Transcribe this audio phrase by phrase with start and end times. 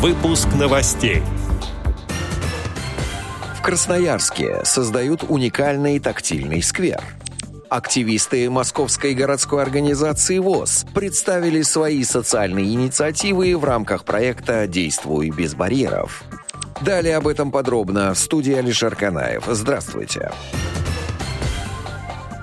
[0.00, 1.20] Выпуск новостей.
[3.54, 7.02] В Красноярске создают уникальный тактильный сквер.
[7.68, 16.24] Активисты Московской городской организации ВОЗ представили свои социальные инициативы в рамках проекта «Действуй без барьеров».
[16.80, 19.44] Далее об этом подробно в студии Алишер Канаев.
[19.48, 20.32] Здравствуйте.
[20.32, 20.79] Здравствуйте.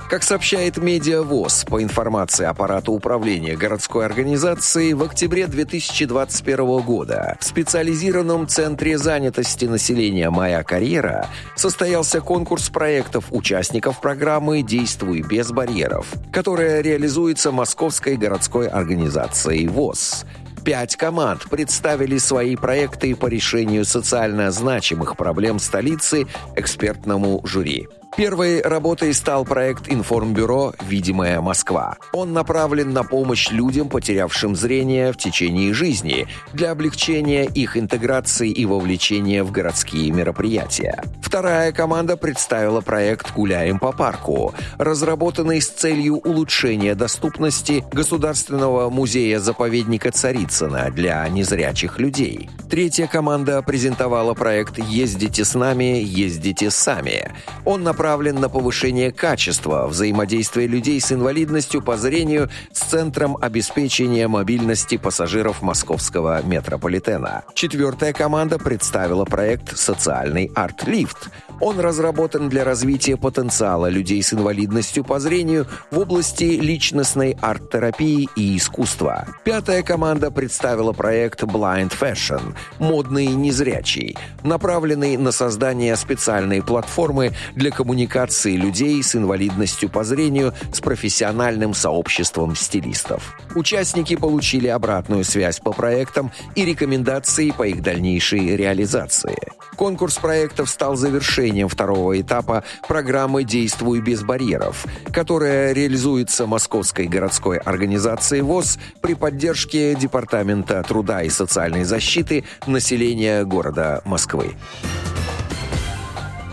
[0.09, 8.47] Как сообщает Медиавоз, по информации аппарата управления городской организации, в октябре 2021 года в специализированном
[8.47, 17.51] центре занятости населения «Моя карьера» состоялся конкурс проектов участников программы «Действуй без барьеров», которая реализуется
[17.51, 20.25] Московской городской организацией ВОЗ.
[20.63, 27.87] Пять команд представили свои проекты по решению социально значимых проблем столицы экспертному жюри.
[28.17, 31.97] Первой работой стал проект информбюро «Видимая Москва».
[32.13, 38.65] Он направлен на помощь людям, потерявшим зрение в течение жизни, для облегчения их интеграции и
[38.65, 41.03] вовлечения в городские мероприятия.
[41.21, 50.89] Вторая команда представила проект «Гуляем по парку», разработанный с целью улучшения доступности Государственного музея-заповедника Царицына
[50.89, 52.49] для незрячих людей.
[52.67, 57.31] Третья команда презентовала проект «Ездите с нами, ездите сами».
[57.63, 64.29] Он направлен направлен на повышение качества взаимодействия людей с инвалидностью по зрению с Центром обеспечения
[64.29, 67.43] мобильности пассажиров московского метрополитена.
[67.53, 71.27] Четвертая команда представила проект «Социальный арт-лифт»,
[71.61, 78.57] он разработан для развития потенциала людей с инвалидностью по зрению в области личностной арт-терапии и
[78.57, 79.27] искусства.
[79.43, 88.55] Пятая команда представила проект Blind Fashion «Модный незрячий», направленный на создание специальной платформы для коммуникации
[88.55, 93.35] людей с инвалидностью по зрению с профессиональным сообществом стилистов.
[93.55, 99.56] Участники получили обратную связь по проектам и рекомендации по их дальнейшей реализации.
[99.77, 108.41] Конкурс проектов стал завершением второго этапа программы «Действуй без барьеров», которая реализуется Московской городской организацией
[108.41, 114.55] ВОЗ при поддержке Департамента труда и социальной защиты населения города Москвы.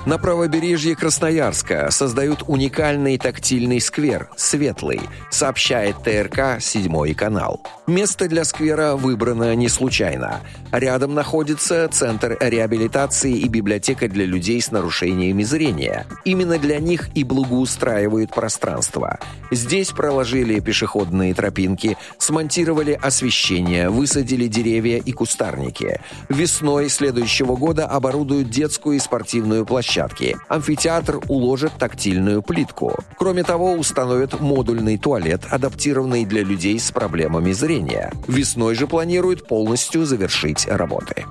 [0.06, 5.00] На правобережье Красноярска создают уникальный тактильный сквер «Светлый»,
[5.30, 7.62] сообщает ТРК «Седьмой канал».
[7.86, 10.40] Место для сквера выбрано не случайно.
[10.72, 16.06] Рядом находится Центр реабилитации и библиотека для людей с нарушениями зрения.
[16.26, 19.18] Именно для них и благоустраивают пространство.
[19.50, 26.00] Здесь проложили пешеходные тропинки, смонтировали освещение, высадили деревья и кустарники.
[26.28, 30.36] Весной следующего года оборудуют детскую и спортивную площадку площадки.
[30.48, 32.96] Амфитеатр уложит тактильную плитку.
[33.16, 38.12] Кроме того, установят модульный туалет, адаптированный для людей с проблемами зрения.
[38.26, 41.26] Весной же планируют полностью завершить работы.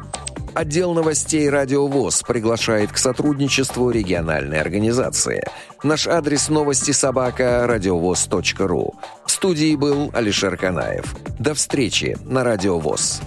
[0.53, 5.43] Отдел новостей «Радиовоз» приглашает к сотрудничеству региональной организации.
[5.81, 8.93] Наш адрес новости собака радиовоз.ру.
[9.25, 11.15] В студии был Алишер Канаев.
[11.39, 13.21] До встречи на «Радиовоз».